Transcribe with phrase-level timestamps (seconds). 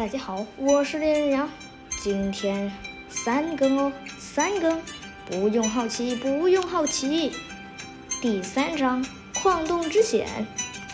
[0.00, 1.50] 大家好，我是猎人羊，
[2.02, 2.72] 今天
[3.10, 4.80] 三更哦，三更，
[5.26, 7.36] 不用好奇，不用好奇。
[8.22, 10.26] 第三章矿洞之险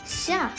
[0.05, 0.51] 下，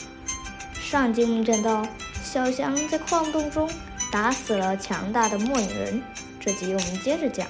[0.80, 1.86] 上节目讲到
[2.24, 3.70] 小翔在矿洞中
[4.14, 6.02] 打死了强大的末影人，
[6.40, 7.46] 这集我们接着讲。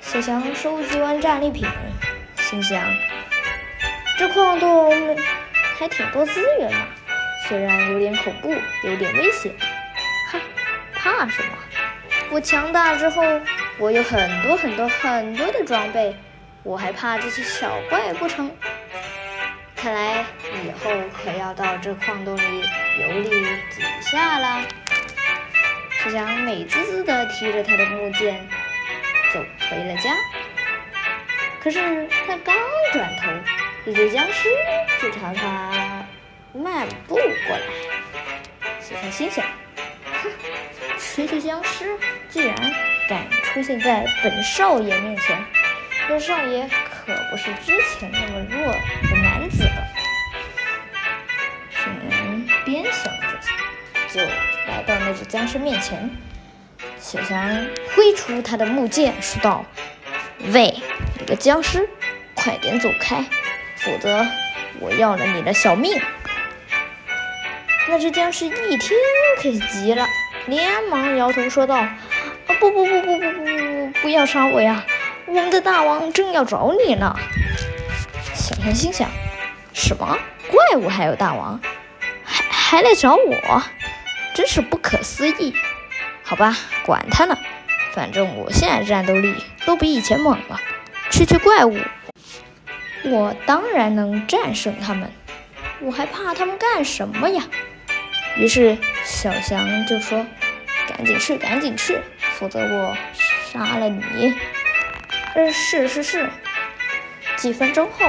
[0.00, 1.66] 小翔收集完战利品，
[2.38, 2.80] 心想：
[4.16, 5.16] 这矿洞
[5.76, 6.86] 还挺多资源嘛。
[7.48, 9.52] 虽然有点恐怖，有点危险，
[10.32, 10.40] 哈，
[10.92, 11.52] 怕什么？
[12.30, 13.22] 我强大之后，
[13.78, 16.16] 我有很多很多很多的装备，
[16.64, 18.50] 我还怕这些小怪不成？
[19.76, 20.24] 看来
[20.64, 20.90] 以后
[21.22, 22.64] 可要到这矿洞里
[23.00, 23.30] 游历
[23.70, 24.62] 几下了。
[26.02, 28.44] 小翔美滋滋地提着他的木剑，
[29.32, 30.10] 走回了家。
[31.62, 32.56] 可是他刚
[32.92, 34.48] 转头，一只僵尸
[35.00, 35.95] 就朝他。
[36.56, 37.62] 漫步过来，
[38.80, 39.44] 小强心想：
[40.22, 40.30] 哼，
[41.14, 41.98] 这个僵尸
[42.30, 42.54] 竟然
[43.08, 45.38] 敢出现在本少爷面前，
[46.08, 49.86] 本少爷可不是之前那么弱的男子了。
[51.86, 54.22] 嗯，边想着，就
[54.66, 56.10] 来到那只僵尸面前。
[56.98, 59.64] 小强挥出他的木剑，说道
[60.52, 60.74] ：“喂，
[61.18, 61.88] 你个僵尸，
[62.34, 63.24] 快点走开，
[63.76, 64.26] 否则
[64.80, 66.00] 我要了你的小命！”
[67.88, 68.96] 那只僵尸一听
[69.36, 70.06] 可急了，
[70.46, 71.98] 连忙摇头说道：“啊，
[72.58, 74.84] 不不不不不不不，不要杀我呀！
[75.26, 77.16] 我们的大王正要找你呢。”
[78.34, 79.08] 小强心想
[79.72, 80.18] ：“什么
[80.50, 81.60] 怪物还有大王，
[82.24, 83.62] 还还来找我，
[84.34, 85.54] 真是不可思议。”
[86.24, 87.38] 好吧，管他呢，
[87.92, 90.60] 反正我现在战斗力都比以前猛了，
[91.10, 91.78] 区区怪物，
[93.04, 95.08] 我当然能战胜他们，
[95.80, 97.44] 我还怕他们干什么呀？
[98.38, 100.26] 于是小翔就说
[100.88, 101.98] ：“赶紧去，赶紧去，
[102.34, 102.96] 否则我
[103.50, 104.34] 杀了你。
[105.34, 106.28] ”“呃，是是是。”
[107.36, 108.06] 几分钟后，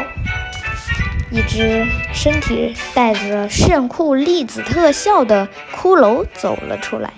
[1.32, 7.12] 一只身体带着炫酷粒子特效的骷髅走了出来。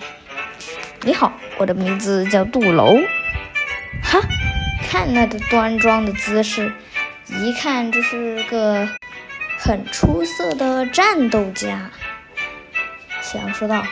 [1.02, 2.98] “你好，我的名字叫杜楼。
[4.04, 4.20] ”“哈，
[4.88, 6.72] 看那个端庄的姿势，
[7.28, 8.88] 一看就是个
[9.58, 11.90] 很出色的战斗家。”
[13.32, 13.86] 小羊说道：“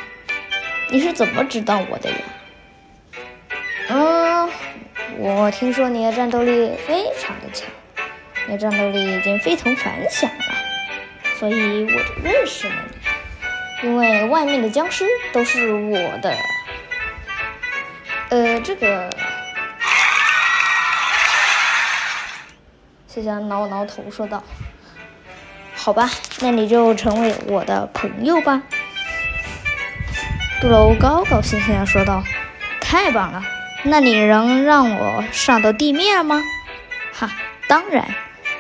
[0.90, 2.16] 你是怎么知道我的呀
[3.88, 4.50] ？”“嗯，
[5.20, 7.70] 我听说你的战斗力非常的强，
[8.48, 10.56] 你的战斗力已经非同凡响了，
[11.38, 13.88] 所以我就认识了你。
[13.88, 16.36] 因为外面的僵尸都是我的。”
[18.30, 19.08] 呃，这个
[23.08, 24.44] 小羊挠挠头说道
[25.78, 26.10] ：“好吧，
[26.40, 28.64] 那你就成为我的朋友吧。”
[30.60, 32.24] 杜楼高高兴兴地说道
[32.82, 33.44] ：“太棒了！
[33.84, 36.42] 那你能让我上到地面吗
[37.14, 37.32] ？”“哈，
[37.68, 38.08] 当然。”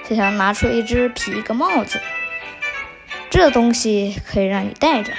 [0.07, 1.99] 小强拿出一只皮革帽子，
[3.29, 5.11] 这东西可以让你戴着，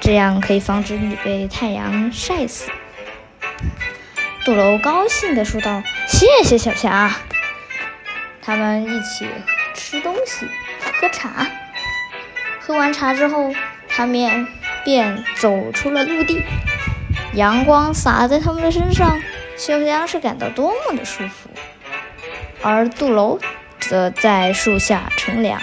[0.00, 2.70] 这样可以防止你被太阳晒死。
[4.44, 7.10] 杜楼高兴地说道：“谢谢小强。”
[8.42, 9.26] 他们一起
[9.72, 10.46] 吃东西、
[11.00, 11.46] 喝茶。
[12.60, 13.54] 喝完茶之后，
[13.88, 14.48] 他们。
[14.84, 16.42] 便走出了陆地，
[17.34, 19.20] 阳光洒在他们的身上，
[19.56, 21.50] 小强是感到多么的舒服。
[22.62, 23.38] 而杜楼
[23.80, 25.60] 则在树下乘凉。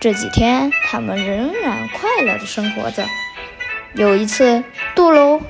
[0.00, 3.04] 这几天，他们仍然快乐的生活着。
[3.94, 4.62] 有一次，
[4.94, 5.40] 杜楼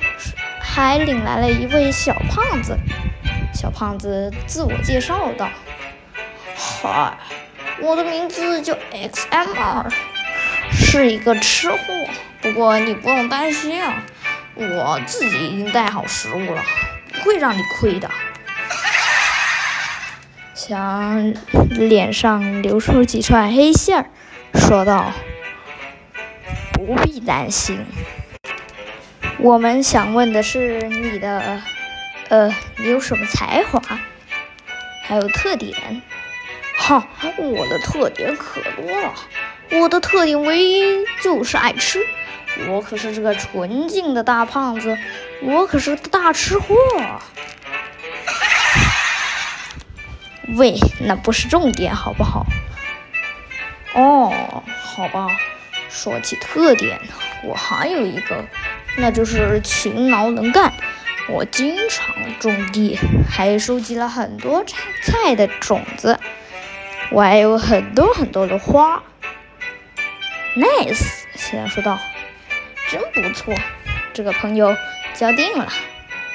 [0.61, 2.79] 还领来了一位小胖子。
[3.53, 5.49] 小胖子自我介绍道
[6.55, 7.17] ：“嗨，
[7.81, 9.91] 我的名字叫 X M 二。”
[10.73, 11.79] 是一个吃货，
[12.41, 14.03] 不过你不用担心啊，
[14.55, 16.63] 我自己已经带好食物了，
[17.13, 18.11] 不会让你亏的。
[20.55, 21.35] 想
[21.71, 24.11] 脸上流出几串黑线，
[24.55, 25.13] 说道
[26.73, 27.85] ：“不必担心。
[29.39, 31.61] 我们想问的是你的，
[32.29, 33.81] 呃，你有什么才华，
[35.05, 36.03] 还有特点？
[36.77, 39.15] 哈，我的特点可多了。”
[39.73, 40.83] 我的特点唯一
[41.23, 42.05] 就是爱吃，
[42.69, 44.97] 我可是这个纯净的大胖子，
[45.43, 46.77] 我可是大吃货。
[50.57, 52.47] 喂，那不是重点，好不好？
[53.95, 55.29] 哦，好吧。
[55.89, 57.01] 说起特点，
[57.43, 58.45] 我还有一个，
[58.99, 60.73] 那就是勤劳能干。
[61.29, 62.97] 我经常种地，
[63.29, 66.21] 还收集了很多菜菜的种子。
[67.11, 69.03] 我还有很多很多的花。
[70.57, 71.99] ，nice，小羊说道，
[72.91, 73.55] 真不错，
[74.13, 74.75] 这个朋友
[75.15, 75.73] 交定了。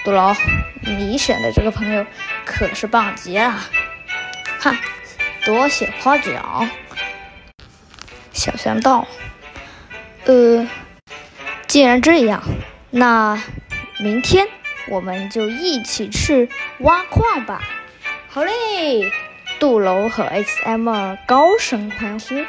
[0.06, 0.34] 杜老，
[0.82, 2.06] 你选的这个朋友
[2.46, 3.60] 可是棒极了，
[4.60, 4.76] 哈，
[5.46, 6.70] 多谢夸奖。
[8.34, 9.08] 小象道，
[10.26, 10.68] 呃，
[11.68, 12.42] 既然这样，
[12.90, 13.42] 那
[14.00, 14.48] 明天
[14.88, 17.62] 我们就一起去挖矿吧。
[18.28, 19.12] 好嘞！
[19.60, 22.44] 杜楼和 XM 高声欢呼。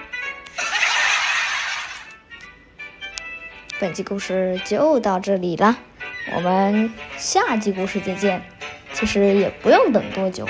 [3.82, 5.76] 本期故事就到这里了，
[6.37, 8.40] 我们下集故事再见。
[8.93, 10.46] 其实也不用等多久。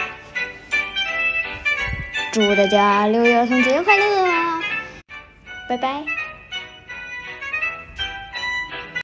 [2.30, 4.60] 祝大家六一儿童节快乐！
[5.66, 6.04] 拜拜。